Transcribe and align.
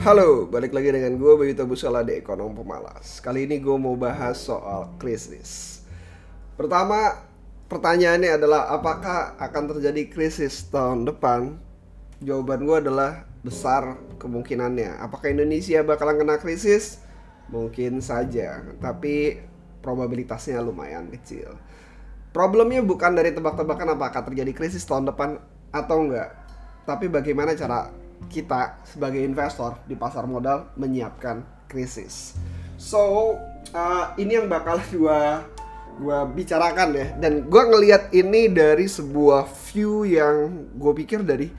Halo, 0.00 0.48
balik 0.48 0.72
lagi 0.72 0.96
dengan 0.96 1.20
gue 1.20 1.32
Bayuta 1.36 1.68
Busala 1.68 2.00
di 2.00 2.16
Ekonom 2.16 2.56
Pemalas 2.56 3.20
Kali 3.20 3.44
ini 3.44 3.60
gue 3.60 3.76
mau 3.76 3.92
bahas 4.00 4.40
soal 4.40 4.88
krisis 4.96 5.84
Pertama, 6.56 7.20
pertanyaannya 7.68 8.40
adalah 8.40 8.72
apakah 8.72 9.36
akan 9.36 9.76
terjadi 9.76 10.08
krisis 10.08 10.64
tahun 10.72 11.04
depan? 11.04 11.60
Jawaban 12.24 12.64
gue 12.64 12.76
adalah 12.80 13.28
besar 13.44 14.00
kemungkinannya 14.16 15.04
Apakah 15.04 15.36
Indonesia 15.36 15.84
bakalan 15.84 16.16
kena 16.16 16.40
krisis? 16.40 17.04
Mungkin 17.52 18.00
saja, 18.00 18.72
tapi 18.80 19.36
probabilitasnya 19.84 20.64
lumayan 20.64 21.12
kecil 21.12 21.60
Problemnya 22.32 22.80
bukan 22.80 23.12
dari 23.12 23.36
tebak-tebakan 23.36 24.00
apakah 24.00 24.24
terjadi 24.24 24.56
krisis 24.56 24.80
tahun 24.80 25.12
depan 25.12 25.36
atau 25.68 26.08
enggak 26.08 26.32
Tapi 26.88 27.12
bagaimana 27.12 27.52
cara 27.52 27.99
kita 28.28 28.84
sebagai 28.84 29.22
investor 29.24 29.80
di 29.88 29.96
pasar 29.96 30.28
modal 30.28 30.74
menyiapkan 30.76 31.40
krisis. 31.70 32.36
So 32.76 33.34
uh, 33.72 34.04
ini 34.20 34.36
yang 34.42 34.50
bakal 34.50 34.82
gua 34.94 35.46
gua 36.00 36.24
bicarakan 36.26 36.96
ya 36.96 37.06
dan 37.16 37.46
gua 37.48 37.70
ngelihat 37.70 38.12
ini 38.12 38.50
dari 38.50 38.90
sebuah 38.90 39.46
view 39.70 40.08
yang 40.08 40.66
gue 40.72 40.92
pikir 41.04 41.20
dari 41.20 41.52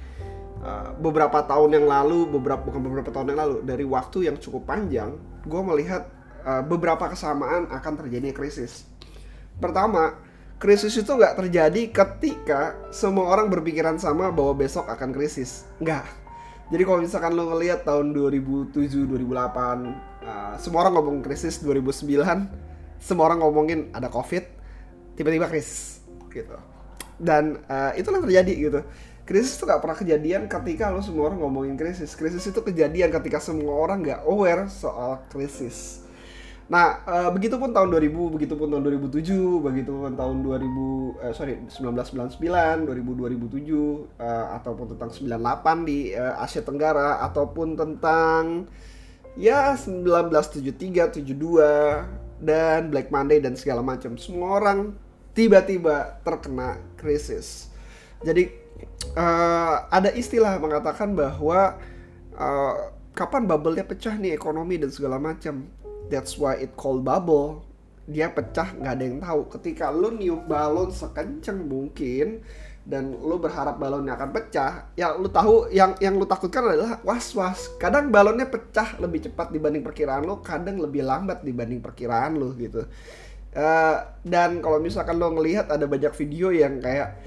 uh, 0.66 0.98
beberapa 0.98 1.46
tahun 1.46 1.78
yang 1.78 1.86
lalu 1.86 2.26
beberapa 2.26 2.66
bukan 2.66 2.82
beberapa 2.82 3.10
tahun 3.14 3.36
yang 3.36 3.40
lalu 3.40 3.56
dari 3.62 3.86
waktu 3.86 4.32
yang 4.32 4.42
cukup 4.42 4.66
panjang 4.66 5.14
gue 5.46 5.62
melihat 5.62 6.10
uh, 6.46 6.66
beberapa 6.66 7.10
kesamaan 7.10 7.70
akan 7.70 7.94
terjadinya 7.98 8.34
krisis. 8.34 8.86
Pertama, 9.62 10.18
krisis 10.58 10.98
itu 10.98 11.10
nggak 11.10 11.38
terjadi 11.38 11.82
ketika 11.90 12.78
semua 12.90 13.30
orang 13.30 13.50
berpikiran 13.50 13.98
sama 14.02 14.34
bahwa 14.34 14.58
besok 14.58 14.90
akan 14.90 15.14
krisis. 15.14 15.70
Nggak 15.82 16.21
jadi 16.72 16.88
kalau 16.88 17.04
misalkan 17.04 17.36
lo 17.36 17.52
ngelihat 17.52 17.84
tahun 17.84 18.16
2007, 18.16 19.04
2008, 19.04 20.24
uh, 20.24 20.56
semua 20.56 20.88
orang 20.88 20.94
ngomong 20.96 21.18
krisis 21.20 21.60
2009, 21.60 22.48
semua 22.96 23.28
orang 23.28 23.44
ngomongin 23.44 23.92
ada 23.92 24.08
covid, 24.08 24.48
tiba-tiba 25.20 25.52
krisis 25.52 26.00
gitu. 26.32 26.56
Dan 27.20 27.60
uh, 27.68 27.92
itulah 28.00 28.24
yang 28.24 28.28
terjadi 28.32 28.54
gitu. 28.56 28.80
Krisis 29.28 29.60
itu 29.60 29.68
gak 29.68 29.84
pernah 29.84 30.00
kejadian 30.00 30.48
ketika 30.48 30.96
lo 30.96 31.04
semua 31.04 31.28
orang 31.28 31.44
ngomongin 31.44 31.76
krisis. 31.76 32.16
Krisis 32.16 32.48
itu 32.48 32.64
kejadian 32.64 33.12
ketika 33.12 33.44
semua 33.44 33.76
orang 33.76 34.08
gak 34.08 34.24
aware 34.24 34.72
soal 34.72 35.28
krisis. 35.28 36.08
Nah, 36.72 37.04
uh, 37.04 37.30
begitupun 37.36 37.76
tahun 37.76 37.92
2000, 37.92 38.32
begitupun 38.32 38.72
tahun 38.72 38.84
2007, 39.12 39.60
begitupun 39.60 40.16
tahun 40.16 40.36
2000 40.40 41.20
uh, 41.20 41.34
sorry 41.36 41.60
1999, 41.68 42.88
2000 42.88 42.88
2007 42.88 44.16
uh, 44.16 44.56
ataupun 44.56 44.96
tentang 44.96 45.12
98 45.12 45.84
di 45.84 46.16
uh, 46.16 46.40
Asia 46.40 46.64
Tenggara 46.64 47.20
ataupun 47.28 47.76
tentang 47.76 48.72
ya 49.36 49.76
1973, 49.76 51.20
72 51.20 52.40
dan 52.40 52.88
Black 52.88 53.12
Monday 53.12 53.44
dan 53.44 53.60
segala 53.60 53.84
macam. 53.84 54.16
Semua 54.16 54.64
orang 54.64 54.96
tiba-tiba 55.36 56.24
terkena 56.24 56.80
krisis. 56.96 57.68
Jadi 58.24 58.48
uh, 59.20 59.92
ada 59.92 60.08
istilah 60.16 60.56
mengatakan 60.56 61.20
bahwa 61.20 61.76
uh, 62.40 62.96
kapan 63.12 63.44
bubble-nya 63.44 63.84
pecah 63.84 64.16
nih 64.16 64.32
ekonomi 64.32 64.80
dan 64.80 64.88
segala 64.88 65.20
macam 65.20 65.68
that's 66.12 66.36
why 66.36 66.60
it 66.60 66.76
called 66.76 67.08
bubble. 67.08 67.64
Dia 68.12 68.28
pecah 68.28 68.76
nggak 68.76 68.94
ada 69.00 69.04
yang 69.08 69.18
tahu. 69.24 69.42
Ketika 69.56 69.88
lu 69.90 70.12
niup 70.12 70.44
balon 70.46 70.92
sekenceng 70.92 71.64
mungkin 71.64 72.44
dan 72.82 73.14
lu 73.14 73.38
berharap 73.38 73.78
balonnya 73.78 74.18
akan 74.18 74.34
pecah 74.34 74.90
ya 74.98 75.14
lu 75.14 75.30
tahu 75.30 75.70
yang 75.70 75.94
yang 76.02 76.18
lu 76.18 76.26
takutkan 76.26 76.66
adalah 76.66 76.98
was 77.06 77.30
was 77.38 77.70
kadang 77.78 78.10
balonnya 78.10 78.50
pecah 78.50 78.98
lebih 78.98 79.30
cepat 79.30 79.54
dibanding 79.54 79.86
perkiraan 79.86 80.26
lu 80.26 80.42
kadang 80.42 80.82
lebih 80.82 81.06
lambat 81.06 81.46
dibanding 81.46 81.78
perkiraan 81.78 82.42
lu 82.42 82.58
gitu. 82.58 82.90
Uh, 83.52 83.98
dan 84.26 84.64
kalau 84.64 84.80
misalkan 84.80 85.20
lo 85.20 85.30
ngelihat 85.36 85.68
ada 85.70 85.84
banyak 85.86 86.10
video 86.16 86.56
yang 86.56 86.82
kayak 86.82 87.20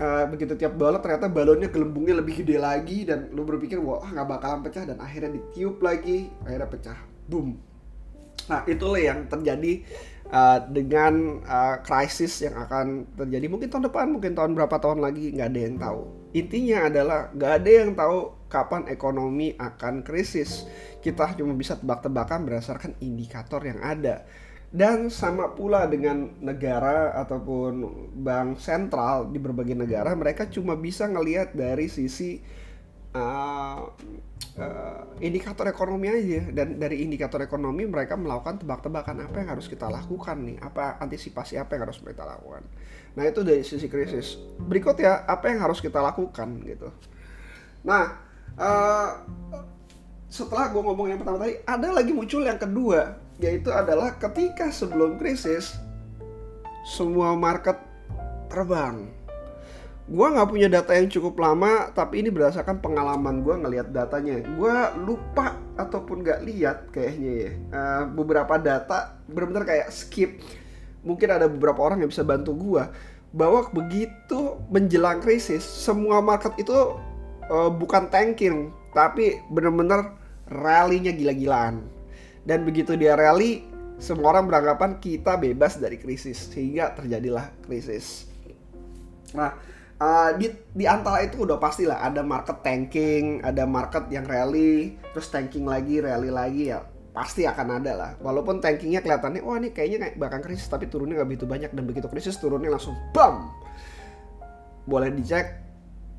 uh, 0.00 0.24
begitu 0.30 0.56
tiap 0.56 0.78
balon 0.78 1.04
ternyata 1.04 1.28
balonnya 1.28 1.68
gelembungnya 1.68 2.16
lebih 2.24 2.40
gede 2.40 2.56
lagi 2.56 3.04
dan 3.04 3.28
lu 3.36 3.44
berpikir 3.44 3.76
wah 3.76 4.08
nggak 4.08 4.24
bakalan 4.24 4.64
pecah 4.64 4.88
dan 4.88 4.96
akhirnya 5.04 5.36
ditiup 5.36 5.84
lagi 5.84 6.32
akhirnya 6.48 6.68
pecah. 6.70 6.98
Boom 7.28 7.67
Nah, 8.48 8.64
itulah 8.64 9.00
yang 9.00 9.28
terjadi 9.28 9.84
uh, 10.32 10.58
dengan 10.68 11.44
uh, 11.44 11.76
krisis 11.84 12.44
yang 12.44 12.56
akan 12.56 13.04
terjadi 13.16 13.46
mungkin 13.48 13.68
tahun 13.68 13.92
depan, 13.92 14.06
mungkin 14.08 14.32
tahun 14.32 14.56
berapa 14.56 14.76
tahun 14.80 15.04
lagi 15.04 15.36
nggak 15.36 15.48
ada 15.52 15.60
yang 15.60 15.76
tahu. 15.76 16.00
Intinya 16.36 16.78
adalah 16.88 17.20
nggak 17.32 17.52
ada 17.60 17.70
yang 17.70 17.90
tahu 17.96 18.18
kapan 18.48 18.82
ekonomi 18.88 19.52
akan 19.56 20.00
krisis. 20.04 20.64
Kita 21.04 21.36
cuma 21.36 21.52
bisa 21.56 21.76
tebak-tebakan 21.76 22.48
berdasarkan 22.48 22.96
indikator 23.04 23.60
yang 23.64 23.80
ada. 23.84 24.24
Dan 24.68 25.08
sama 25.08 25.56
pula 25.56 25.88
dengan 25.88 26.28
negara 26.44 27.16
ataupun 27.16 27.88
bank 28.20 28.60
sentral 28.60 29.32
di 29.32 29.40
berbagai 29.40 29.72
negara, 29.72 30.12
mereka 30.12 30.44
cuma 30.44 30.76
bisa 30.76 31.08
ngelihat 31.08 31.56
dari 31.56 31.88
sisi 31.88 32.44
uh, 33.14 33.80
indikator 35.22 35.70
ekonomi 35.70 36.10
aja. 36.10 36.50
Dan 36.50 36.76
dari 36.82 37.06
indikator 37.06 37.40
ekonomi 37.40 37.86
mereka 37.86 38.18
melakukan 38.18 38.60
tebak-tebakan. 38.60 39.28
Apa 39.28 39.36
yang 39.44 39.50
harus 39.54 39.70
kita 39.70 39.86
lakukan 39.86 40.36
nih? 40.42 40.56
Apa 40.58 40.98
antisipasi 40.98 41.56
apa 41.56 41.78
yang 41.78 41.88
harus 41.88 42.02
kita 42.02 42.26
lakukan? 42.26 42.66
Nah 43.14 43.24
itu 43.26 43.40
dari 43.46 43.62
sisi 43.62 43.86
krisis. 43.86 44.38
Berikut 44.58 44.98
ya 44.98 45.24
apa 45.24 45.50
yang 45.50 45.62
harus 45.62 45.78
kita 45.78 46.02
lakukan 46.02 46.58
gitu. 46.66 46.90
Nah 47.86 48.18
uh, 48.58 49.10
setelah 50.28 50.68
gue 50.68 50.82
ngomong 50.84 51.08
yang 51.08 51.18
pertama 51.18 51.40
tadi 51.40 51.56
ada 51.64 51.88
lagi 51.88 52.12
muncul 52.12 52.44
yang 52.44 52.60
kedua 52.60 53.16
yaitu 53.40 53.72
adalah 53.72 54.12
ketika 54.20 54.68
sebelum 54.68 55.16
krisis 55.16 55.72
semua 56.84 57.32
market 57.32 57.80
terbang 58.52 59.08
gue 60.08 60.24
nggak 60.24 60.48
punya 60.48 60.72
data 60.72 60.96
yang 60.96 61.12
cukup 61.12 61.36
lama 61.36 61.92
tapi 61.92 62.24
ini 62.24 62.32
berdasarkan 62.32 62.80
pengalaman 62.80 63.44
gue 63.44 63.54
ngelihat 63.60 63.92
datanya. 63.92 64.40
Gue 64.56 64.72
lupa 65.04 65.60
ataupun 65.76 66.24
nggak 66.24 66.40
lihat 66.48 66.78
kayaknya 66.88 67.32
ya 67.36 67.50
uh, 67.76 68.02
beberapa 68.08 68.56
data 68.56 69.20
benar-benar 69.28 69.68
kayak 69.68 69.92
skip. 69.92 70.40
Mungkin 71.04 71.28
ada 71.28 71.44
beberapa 71.44 71.84
orang 71.84 72.00
yang 72.00 72.08
bisa 72.08 72.24
bantu 72.24 72.56
gue 72.56 72.82
bahwa 73.36 73.68
begitu 73.68 74.56
menjelang 74.72 75.20
krisis 75.20 75.60
semua 75.60 76.24
market 76.24 76.56
itu 76.56 76.96
uh, 77.52 77.68
bukan 77.68 78.08
tanking 78.08 78.72
tapi 78.96 79.44
benar-benar 79.52 80.16
rally-nya 80.48 81.12
gila-gilaan. 81.12 81.84
Dan 82.48 82.64
begitu 82.64 82.96
dia 82.96 83.12
rally 83.12 83.68
semua 84.00 84.32
orang 84.32 84.48
beranggapan 84.48 84.96
kita 85.04 85.36
bebas 85.36 85.76
dari 85.76 86.00
krisis 86.00 86.48
sehingga 86.48 86.96
terjadilah 86.96 87.52
krisis. 87.68 88.24
Nah 89.36 89.76
uh, 89.98 90.30
di 90.38 90.50
di 90.74 90.84
antara 90.86 91.26
itu 91.26 91.44
udah 91.44 91.58
pasti 91.58 91.84
lah 91.84 92.02
ada 92.02 92.22
market 92.22 92.62
tanking, 92.62 93.42
ada 93.42 93.66
market 93.66 94.06
yang 94.10 94.24
rally, 94.24 94.96
terus 95.12 95.28
tanking 95.30 95.66
lagi, 95.66 96.00
rally 96.02 96.30
lagi 96.30 96.72
ya 96.72 96.82
pasti 97.12 97.42
akan 97.42 97.82
ada 97.82 97.92
lah. 97.98 98.10
Walaupun 98.22 98.62
tankingnya 98.62 99.02
kelihatannya, 99.02 99.42
wah 99.42 99.58
ini 99.58 99.74
kayaknya 99.74 100.06
kayak 100.06 100.14
bakal 100.22 100.38
krisis, 100.38 100.70
tapi 100.70 100.86
turunnya 100.86 101.18
nggak 101.18 101.28
begitu 101.34 101.46
banyak 101.50 101.70
dan 101.74 101.84
begitu 101.84 102.06
krisis 102.06 102.38
turunnya 102.38 102.70
langsung 102.70 102.94
bam. 103.10 103.50
Boleh 104.86 105.10
dicek, 105.10 105.58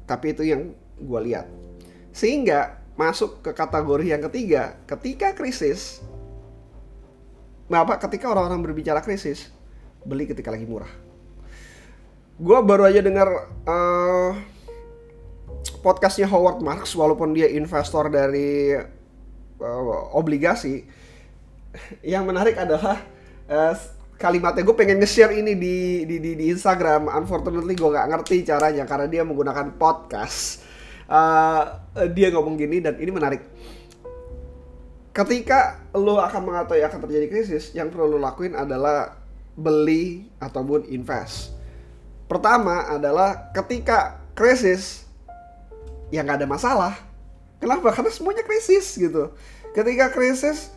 tapi 0.04 0.36
itu 0.36 0.44
yang 0.44 0.76
gue 1.00 1.20
lihat. 1.24 1.48
Sehingga 2.12 2.84
masuk 3.00 3.40
ke 3.40 3.56
kategori 3.56 4.12
yang 4.12 4.22
ketiga, 4.28 4.76
ketika 4.84 5.32
krisis, 5.32 6.04
apa? 7.72 7.96
Ketika 7.96 8.28
orang-orang 8.28 8.60
berbicara 8.60 9.00
krisis, 9.00 9.48
beli 10.04 10.28
ketika 10.28 10.52
lagi 10.52 10.68
murah 10.68 11.09
gue 12.40 12.60
baru 12.64 12.88
aja 12.88 13.04
dengar 13.04 13.28
uh, 13.68 14.32
podcastnya 15.84 16.24
Howard 16.32 16.64
Marks 16.64 16.96
walaupun 16.96 17.36
dia 17.36 17.52
investor 17.52 18.08
dari 18.08 18.80
uh, 19.60 20.16
obligasi. 20.16 20.88
Yang 22.02 22.24
menarik 22.24 22.56
adalah 22.56 23.04
uh, 23.52 23.76
kalimatnya 24.16 24.64
gue 24.64 24.76
pengen 24.76 25.04
nge-share 25.04 25.36
ini 25.36 25.54
di, 25.60 26.08
di 26.08 26.16
di 26.24 26.32
di 26.40 26.46
Instagram. 26.48 27.12
Unfortunately 27.12 27.76
gue 27.76 27.90
gak 27.92 28.08
ngerti 28.08 28.48
caranya 28.48 28.88
karena 28.88 29.08
dia 29.12 29.22
menggunakan 29.28 29.76
podcast. 29.76 30.64
Uh, 31.12 31.76
dia 32.16 32.32
ngomong 32.32 32.56
gini 32.56 32.80
dan 32.80 32.96
ini 33.04 33.12
menarik. 33.12 33.44
Ketika 35.12 35.92
lo 35.92 36.24
akan 36.24 36.48
mengetahui 36.48 36.88
akan 36.88 37.00
terjadi 37.04 37.28
krisis 37.28 37.76
yang 37.76 37.92
perlu 37.92 38.16
lo 38.16 38.20
lakuin 38.24 38.56
adalah 38.56 39.20
beli 39.60 40.32
ataupun 40.40 40.88
invest 40.88 41.59
Pertama 42.30 42.86
adalah 42.86 43.50
ketika 43.58 44.22
krisis 44.38 45.10
ya 46.14 46.22
nggak 46.22 46.46
ada 46.46 46.48
masalah. 46.48 46.94
Kenapa? 47.58 47.90
Karena 47.90 48.14
semuanya 48.14 48.46
krisis 48.46 48.86
gitu. 49.02 49.34
Ketika 49.74 50.14
krisis 50.14 50.70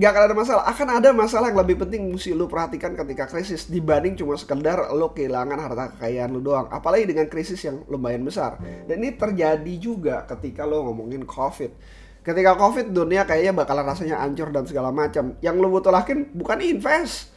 nggak 0.00 0.10
akan 0.16 0.22
ada 0.24 0.34
masalah. 0.34 0.62
Akan 0.64 0.88
ada 0.88 1.12
masalah 1.12 1.52
yang 1.52 1.60
lebih 1.60 1.84
penting 1.84 2.08
mesti 2.08 2.32
lu 2.32 2.48
perhatikan 2.48 2.96
ketika 2.96 3.28
krisis 3.28 3.68
dibanding 3.68 4.16
cuma 4.16 4.40
sekedar 4.40 4.88
lo 4.96 5.12
kehilangan 5.12 5.60
harta 5.60 5.84
kekayaan 5.92 6.32
lu 6.32 6.40
doang. 6.40 6.72
Apalagi 6.72 7.04
dengan 7.04 7.28
krisis 7.28 7.60
yang 7.68 7.84
lumayan 7.92 8.24
besar. 8.24 8.56
Dan 8.88 9.04
ini 9.04 9.12
terjadi 9.12 9.74
juga 9.76 10.24
ketika 10.24 10.64
lo 10.64 10.88
ngomongin 10.88 11.28
COVID. 11.28 12.00
ketika 12.22 12.54
covid 12.54 12.94
dunia 12.94 13.26
kayaknya 13.26 13.50
bakalan 13.50 13.82
rasanya 13.82 14.22
hancur 14.22 14.54
dan 14.54 14.62
segala 14.62 14.94
macam 14.94 15.34
yang 15.42 15.58
lo 15.58 15.66
butuh 15.66 15.90
lakuin 15.90 16.30
bukan 16.30 16.62
invest 16.62 17.34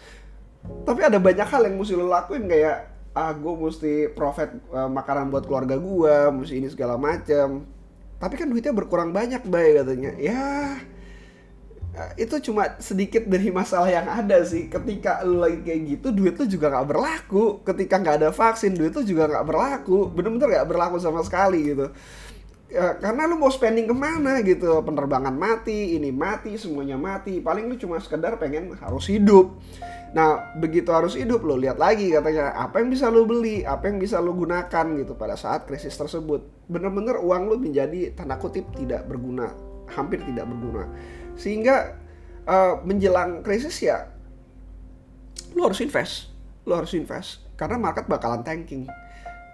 tapi 0.86 1.02
ada 1.02 1.18
banyak 1.18 1.42
hal 1.42 1.66
yang 1.66 1.74
mesti 1.74 1.98
lo 1.98 2.06
lakuin 2.06 2.46
kayak 2.46 2.95
ah 3.16 3.32
gue 3.32 3.54
mesti 3.56 4.12
profit 4.12 4.52
uh, 4.76 4.92
makanan 4.92 5.32
buat 5.32 5.48
keluarga 5.48 5.80
gue 5.80 6.16
mesti 6.36 6.60
ini 6.60 6.68
segala 6.68 7.00
macam 7.00 7.64
tapi 8.20 8.36
kan 8.36 8.48
duitnya 8.48 8.72
berkurang 8.72 9.12
banyak 9.12 9.44
bay 9.48 9.76
katanya. 9.76 10.16
Ya 10.16 10.80
Eh, 11.96 12.28
itu 12.28 12.52
cuma 12.52 12.76
sedikit 12.84 13.24
dari 13.24 13.48
masalah 13.56 13.88
yang 13.88 14.04
ada 14.04 14.44
sih. 14.44 14.68
Ketika 14.68 15.24
lu 15.24 15.40
lagi 15.40 15.64
kayak 15.64 15.82
gitu 15.96 16.12
duit 16.12 16.36
lu 16.36 16.44
juga 16.44 16.68
nggak 16.68 16.88
berlaku. 16.92 17.64
Ketika 17.64 17.96
nggak 18.04 18.16
ada 18.20 18.30
vaksin 18.36 18.76
duit 18.76 18.92
lu 18.92 19.04
juga 19.08 19.32
nggak 19.32 19.46
berlaku. 19.48 20.12
Bener-bener 20.12 20.60
nggak 20.60 20.68
berlaku 20.68 21.00
sama 21.00 21.24
sekali 21.24 21.72
gitu 21.72 21.88
ya, 22.70 22.98
karena 22.98 23.30
lu 23.30 23.38
mau 23.38 23.52
spending 23.52 23.86
ke 23.90 23.96
mana 23.96 24.42
gitu? 24.42 24.82
Penerbangan 24.82 25.34
mati 25.34 25.98
ini 25.98 26.10
mati 26.10 26.58
semuanya 26.58 26.98
mati. 26.98 27.40
Paling 27.42 27.70
lu 27.70 27.76
cuma 27.78 28.02
sekedar 28.02 28.38
pengen 28.42 28.74
harus 28.78 29.06
hidup. 29.10 29.56
Nah 30.16 30.56
begitu 30.56 30.96
harus 30.96 31.20
hidup 31.20 31.44
lo 31.44 31.60
lihat 31.60 31.76
lagi 31.76 32.08
katanya 32.08 32.56
apa 32.56 32.80
yang 32.80 32.90
bisa 32.90 33.12
lo 33.12 33.28
beli? 33.28 33.68
Apa 33.68 33.92
yang 33.92 34.00
bisa 34.00 34.24
lo 34.24 34.32
gunakan 34.32 34.86
gitu 35.02 35.14
pada 35.16 35.36
saat 35.36 35.68
krisis 35.68 35.96
tersebut? 35.96 36.46
Bener-bener 36.72 37.20
uang 37.22 37.52
lu 37.52 37.56
menjadi 37.60 38.16
tanda 38.16 38.40
kutip 38.40 38.66
tidak 38.74 39.06
berguna. 39.06 39.52
Hampir 39.92 40.24
tidak 40.24 40.50
berguna. 40.50 40.90
Sehingga 41.36 42.00
uh, 42.48 42.82
menjelang 42.82 43.46
krisis 43.46 43.76
ya 43.84 44.10
lo 45.54 45.68
harus 45.70 45.80
invest. 45.84 46.32
Lo 46.66 46.80
harus 46.80 46.96
invest. 46.98 47.46
Karena 47.56 47.80
market 47.80 48.10
bakalan 48.10 48.44
tanking 48.44 48.84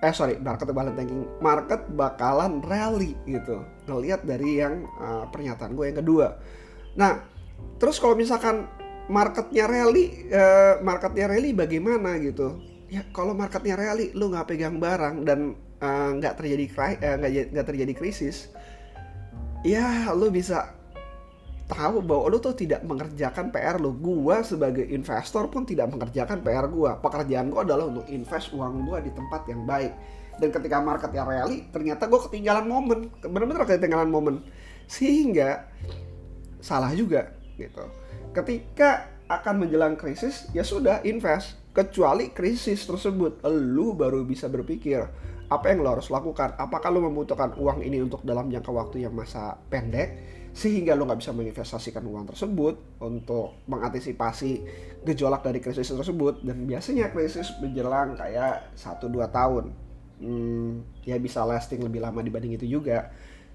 eh 0.02 0.14
sorry 0.14 0.42
market 0.42 0.74
bakalan 0.74 0.98
tanking 0.98 1.24
market 1.40 1.82
bakalan 1.94 2.58
rally 2.66 3.14
gitu. 3.30 3.62
Ngelihat 3.86 4.26
dari 4.26 4.58
yang 4.58 4.90
uh, 4.98 5.30
pernyataan 5.30 5.78
gue 5.78 5.86
yang 5.94 6.00
kedua. 6.02 6.28
Nah 6.98 7.22
terus 7.78 8.02
kalau 8.02 8.18
misalkan 8.18 8.66
marketnya 9.06 9.70
rally 9.70 10.26
uh, 10.34 10.82
marketnya 10.82 11.30
rally 11.30 11.54
bagaimana 11.54 12.18
gitu? 12.18 12.58
Ya 12.90 13.06
kalau 13.14 13.38
marketnya 13.38 13.78
rally 13.78 14.10
lo 14.18 14.34
nggak 14.34 14.50
pegang 14.50 14.82
barang 14.82 15.24
dan 15.24 15.54
nggak 16.18 16.34
uh, 16.34 16.38
terjadi 16.38 16.66
nggak 17.54 17.66
uh, 17.66 17.70
terjadi 17.70 17.94
krisis 17.94 18.54
ya 19.62 20.10
lo 20.14 20.34
bisa 20.34 20.81
tahu 21.72 22.04
bahwa 22.04 22.28
lu 22.28 22.38
tuh 22.44 22.52
tidak 22.52 22.84
mengerjakan 22.84 23.50
PR 23.50 23.80
lu. 23.80 23.96
Gua 23.96 24.44
sebagai 24.44 24.84
investor 24.92 25.48
pun 25.48 25.64
tidak 25.64 25.88
mengerjakan 25.88 26.44
PR 26.44 26.68
gua. 26.68 27.00
Pekerjaan 27.00 27.48
gua 27.48 27.64
adalah 27.64 27.88
untuk 27.88 28.06
invest 28.12 28.52
uang 28.52 28.84
gua 28.84 29.00
di 29.00 29.10
tempat 29.16 29.48
yang 29.48 29.64
baik. 29.64 29.96
Dan 30.36 30.52
ketika 30.52 30.84
market 30.84 31.12
yang 31.16 31.28
rally, 31.32 31.72
ternyata 31.72 32.12
gua 32.12 32.28
ketinggalan 32.28 32.68
momen. 32.68 33.08
Bener-bener 33.24 33.64
ketinggalan 33.64 34.12
momen. 34.12 34.44
Sehingga 34.92 35.72
salah 36.60 36.92
juga 36.92 37.32
gitu. 37.56 37.88
Ketika 38.36 39.08
akan 39.32 39.64
menjelang 39.64 39.96
krisis, 39.96 40.52
ya 40.52 40.68
sudah 40.68 41.00
invest. 41.08 41.56
Kecuali 41.72 42.36
krisis 42.36 42.84
tersebut, 42.84 43.40
lu 43.48 43.96
baru 43.96 44.28
bisa 44.28 44.52
berpikir 44.52 45.08
apa 45.48 45.72
yang 45.72 45.84
lo 45.84 45.96
harus 45.96 46.12
lakukan. 46.12 46.56
Apakah 46.60 46.92
lo 46.92 47.08
membutuhkan 47.08 47.56
uang 47.56 47.80
ini 47.84 48.04
untuk 48.04 48.24
dalam 48.28 48.52
jangka 48.52 48.72
waktu 48.72 49.08
yang 49.08 49.16
masa 49.16 49.56
pendek? 49.72 50.40
Sehingga 50.52 51.00
lo 51.00 51.08
nggak 51.08 51.20
bisa 51.24 51.32
menginvestasikan 51.32 52.04
uang 52.04 52.28
tersebut 52.36 53.00
untuk 53.00 53.64
mengantisipasi 53.72 54.52
gejolak 55.08 55.48
dari 55.48 55.64
krisis 55.64 55.88
tersebut. 55.88 56.44
Dan 56.44 56.68
biasanya 56.68 57.08
krisis 57.16 57.56
menjelang 57.64 58.20
kayak 58.20 58.76
1-2 58.76 59.32
tahun. 59.32 59.66
Hmm, 60.22 60.86
ya 61.08 61.18
bisa 61.18 61.42
lasting 61.48 61.82
lebih 61.82 62.04
lama 62.04 62.20
dibanding 62.20 62.60
itu 62.60 62.68
juga. 62.68 63.10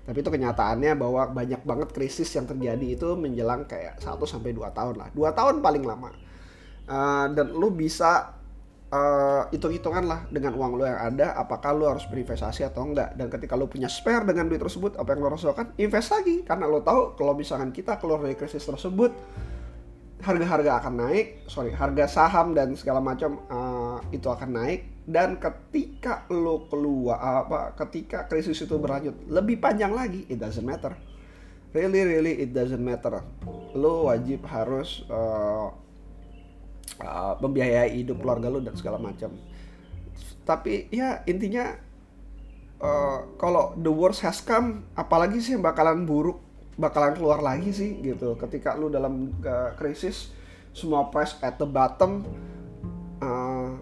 Tapi 0.08 0.22
itu 0.22 0.30
kenyataannya 0.32 0.96
bahwa 0.96 1.28
banyak 1.34 1.66
banget 1.66 1.88
krisis 1.92 2.30
yang 2.32 2.48
terjadi 2.48 2.86
itu 2.96 3.08
menjelang 3.18 3.68
kayak 3.68 4.00
1 4.00 4.16
sampai 4.24 4.56
2 4.56 4.64
tahun 4.72 4.94
lah. 4.96 5.08
2 5.12 5.36
tahun 5.36 5.54
paling 5.60 5.84
lama. 5.84 6.10
Uh, 6.86 7.26
dan 7.34 7.50
lo 7.52 7.68
bisa 7.74 8.32
uh, 8.90 9.50
hitung-hitungan 9.50 10.04
lah 10.06 10.20
dengan 10.30 10.54
uang 10.54 10.78
lo 10.78 10.84
yang 10.86 11.00
ada 11.00 11.34
apakah 11.34 11.74
lo 11.74 11.90
harus 11.90 12.06
berinvestasi 12.06 12.66
atau 12.66 12.86
enggak. 12.86 13.14
Dan 13.18 13.26
ketika 13.32 13.58
lo 13.58 13.66
punya 13.66 13.90
spare 13.90 14.26
dengan 14.26 14.46
duit 14.46 14.62
tersebut 14.62 14.98
apa 14.98 15.08
yang 15.14 15.20
lo 15.24 15.28
harus 15.32 15.42
lakukan 15.46 15.74
invest 15.80 16.12
lagi 16.14 16.36
karena 16.46 16.64
lo 16.70 16.82
tahu 16.82 17.18
kalau 17.18 17.32
misalkan 17.34 17.70
kita 17.74 17.98
keluar 17.98 18.22
dari 18.22 18.36
krisis 18.38 18.62
tersebut 18.62 19.10
harga-harga 20.16 20.80
akan 20.80 20.94
naik 20.96 21.44
sorry 21.44 21.76
harga 21.76 22.08
saham 22.08 22.56
dan 22.56 22.72
segala 22.72 23.04
macam 23.04 23.42
uh, 23.50 23.98
itu 24.14 24.26
akan 24.28 24.50
naik. 24.52 24.80
Dan 25.06 25.38
ketika 25.38 26.26
lo 26.34 26.66
keluar 26.66 27.46
apa 27.46 27.78
ketika 27.78 28.26
krisis 28.26 28.58
itu 28.58 28.74
berlanjut 28.74 29.14
lebih 29.30 29.62
panjang 29.62 29.94
lagi 29.94 30.26
it 30.26 30.38
doesn't 30.38 30.66
matter. 30.66 30.98
Really 31.70 32.02
really 32.02 32.34
it 32.42 32.50
doesn't 32.50 32.82
matter. 32.82 33.22
Lo 33.76 34.10
wajib 34.10 34.42
harus 34.50 35.06
uh, 35.06 35.85
uh, 37.02 37.34
membiayai 37.40 37.92
hidup 37.96 38.20
keluarga 38.22 38.48
lu 38.48 38.60
dan 38.64 38.76
segala 38.76 38.96
macam. 38.96 39.32
Tapi 40.46 40.88
ya 40.94 41.26
intinya 41.26 41.74
uh, 42.78 43.26
kalau 43.36 43.74
the 43.80 43.90
worst 43.90 44.22
has 44.22 44.38
come 44.40 44.86
apalagi 44.94 45.42
sih 45.42 45.58
bakalan 45.58 46.06
buruk 46.06 46.38
bakalan 46.76 47.16
keluar 47.16 47.42
lagi 47.42 47.72
sih 47.72 47.98
gitu. 48.00 48.36
Ketika 48.38 48.78
lu 48.78 48.92
dalam 48.92 49.32
uh, 49.42 49.74
krisis 49.74 50.30
semua 50.76 51.08
price 51.08 51.40
at 51.40 51.56
the 51.56 51.66
bottom 51.66 52.22
uh, 53.24 53.74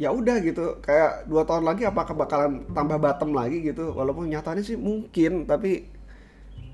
ya 0.00 0.08
udah 0.14 0.40
gitu. 0.40 0.80
Kayak 0.80 1.28
dua 1.28 1.44
tahun 1.44 1.68
lagi 1.68 1.84
apakah 1.84 2.16
bakalan 2.16 2.64
tambah 2.72 2.96
bottom 2.96 3.36
lagi 3.36 3.60
gitu. 3.60 3.92
Walaupun 3.92 4.30
nyatanya 4.32 4.64
sih 4.64 4.78
mungkin 4.80 5.44
tapi 5.44 5.90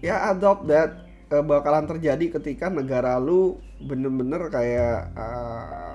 ya 0.05 0.31
adopt 0.31 0.69
that 0.69 1.06
uh, 1.33 1.45
bakalan 1.45 1.87
terjadi 1.89 2.39
ketika 2.39 2.71
negara 2.71 3.19
lu 3.19 3.59
bener-bener 3.83 4.49
kayak 4.49 5.13
uh, 5.17 5.95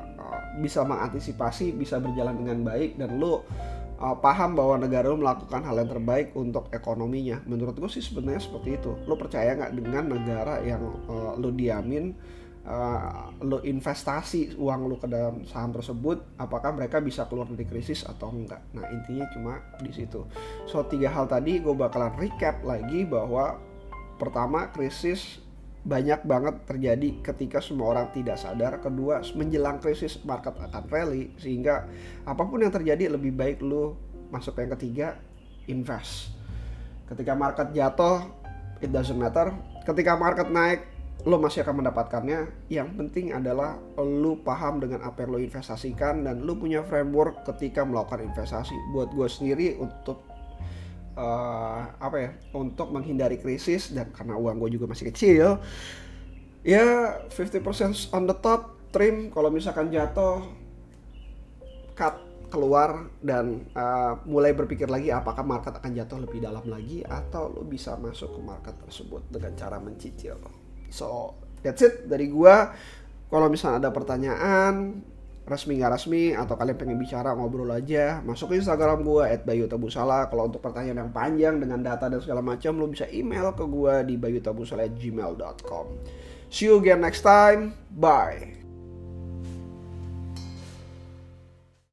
bisa 0.60 0.84
mengantisipasi 0.84 1.72
bisa 1.74 1.98
berjalan 1.98 2.36
dengan 2.36 2.60
baik 2.68 3.00
dan 3.00 3.16
lu 3.18 3.40
uh, 4.02 4.18
paham 4.20 4.58
bahwa 4.58 4.82
negara 4.82 5.08
lu 5.08 5.22
melakukan 5.22 5.64
hal 5.64 5.80
yang 5.80 5.90
terbaik 5.90 6.36
untuk 6.36 6.68
ekonominya. 6.74 7.40
Menurut 7.48 7.78
gue 7.78 7.90
sih 7.90 8.04
sebenarnya 8.04 8.42
seperti 8.44 8.82
itu. 8.82 8.92
Lu 9.06 9.16
percaya 9.16 9.56
nggak 9.56 9.72
dengan 9.78 10.04
negara 10.12 10.60
yang 10.66 10.84
uh, 11.08 11.38
lu 11.40 11.56
diamin 11.56 12.12
uh, 12.66 13.32
lo 13.42 13.64
investasi 13.64 14.58
uang 14.58 14.92
lo 14.92 14.96
ke 15.00 15.08
dalam 15.08 15.46
saham 15.48 15.72
tersebut 15.74 16.38
apakah 16.38 16.76
mereka 16.76 17.00
bisa 17.02 17.26
keluar 17.26 17.50
dari 17.50 17.66
krisis 17.66 18.06
atau 18.06 18.30
enggak 18.30 18.62
nah 18.76 18.86
intinya 18.92 19.26
cuma 19.34 19.54
di 19.82 19.92
situ. 19.94 20.26
So 20.68 20.84
tiga 20.86 21.10
hal 21.14 21.30
tadi 21.30 21.62
gue 21.62 21.74
bakalan 21.74 22.14
recap 22.20 22.62
lagi 22.66 23.08
bahwa 23.08 23.71
Pertama, 24.22 24.70
krisis 24.70 25.42
banyak 25.82 26.22
banget 26.30 26.62
terjadi 26.70 27.26
ketika 27.26 27.58
semua 27.58 27.98
orang 27.98 28.14
tidak 28.14 28.38
sadar. 28.38 28.78
Kedua, 28.78 29.26
menjelang 29.34 29.82
krisis 29.82 30.22
market 30.22 30.54
akan 30.62 30.86
rally 30.94 31.34
sehingga 31.42 31.90
apa 32.22 32.46
pun 32.46 32.62
yang 32.62 32.70
terjadi 32.70 33.18
lebih 33.18 33.34
baik 33.34 33.66
lu 33.66 33.98
masuk 34.30 34.62
yang 34.62 34.78
ketiga 34.78 35.18
invest. 35.66 36.38
Ketika 37.10 37.34
market 37.34 37.74
jatuh, 37.74 38.30
it 38.78 38.94
doesn't 38.94 39.18
matter. 39.18 39.50
Ketika 39.90 40.14
market 40.14 40.54
naik, 40.54 40.86
lo 41.26 41.42
masih 41.42 41.66
akan 41.66 41.82
mendapatkannya. 41.82 42.70
Yang 42.70 42.90
penting 42.98 43.34
adalah 43.34 43.82
lo 43.98 44.38
paham 44.38 44.82
dengan 44.82 45.02
apa 45.02 45.26
yang 45.26 45.34
lo 45.34 45.40
investasikan 45.42 46.30
dan 46.30 46.46
lo 46.46 46.54
punya 46.58 46.86
framework 46.86 47.42
ketika 47.50 47.82
melakukan 47.82 48.22
investasi. 48.26 48.78
Buat 48.94 49.18
gue 49.18 49.28
sendiri 49.28 49.68
untuk 49.82 50.31
uh, 51.16 51.82
apa 51.98 52.18
ya 52.18 52.30
untuk 52.56 52.92
menghindari 52.92 53.40
krisis 53.40 53.92
dan 53.92 54.12
karena 54.12 54.38
uang 54.38 54.60
gue 54.62 54.80
juga 54.80 54.92
masih 54.92 55.10
kecil 55.12 55.60
ya 56.62 57.18
50% 57.30 58.14
on 58.14 58.24
the 58.30 58.38
top 58.38 58.78
trim. 58.94 59.34
Kalau 59.34 59.50
misalkan 59.50 59.90
jatuh 59.90 60.46
cut 61.98 62.16
keluar 62.52 63.08
dan 63.24 63.64
uh, 63.72 64.20
mulai 64.28 64.52
berpikir 64.52 64.92
lagi 64.92 65.08
apakah 65.08 65.42
market 65.42 65.72
akan 65.72 65.96
jatuh 65.96 66.20
lebih 66.20 66.44
dalam 66.44 66.68
lagi 66.68 67.00
atau 67.08 67.48
lo 67.48 67.64
bisa 67.64 67.96
masuk 67.96 68.36
ke 68.36 68.40
market 68.44 68.76
tersebut 68.84 69.24
dengan 69.32 69.56
cara 69.56 69.80
mencicil. 69.80 70.36
So 70.92 71.40
that's 71.64 71.80
it 71.80 72.12
dari 72.12 72.28
gua. 72.28 72.76
Kalau 73.32 73.48
misalnya 73.48 73.88
ada 73.88 73.92
pertanyaan 73.96 75.00
resmi 75.46 75.82
nggak 75.82 75.92
resmi 75.98 76.24
atau 76.38 76.54
kalian 76.54 76.78
pengen 76.78 76.98
bicara 77.02 77.34
ngobrol 77.34 77.70
aja 77.74 78.22
masuk 78.22 78.54
ke 78.54 78.62
Instagram 78.62 79.02
gue 79.02 79.24
at 79.26 79.42
Bayu 79.42 79.66
Tabusala 79.66 80.30
kalau 80.30 80.48
untuk 80.48 80.62
pertanyaan 80.62 81.08
yang 81.08 81.12
panjang 81.12 81.56
dengan 81.58 81.82
data 81.82 82.08
dan 82.08 82.22
segala 82.22 82.46
macam 82.46 82.78
lo 82.78 82.86
bisa 82.88 83.10
email 83.10 83.52
ke 83.58 83.66
gue 83.66 83.94
di 84.06 84.16
bayutabusala@gmail.com 84.22 85.86
see 86.52 86.70
you 86.70 86.78
again 86.78 87.02
next 87.02 87.26
time. 87.26 87.74
Bye 87.92 88.61